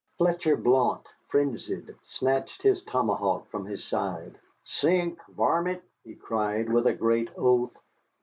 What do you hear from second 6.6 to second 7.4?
with a great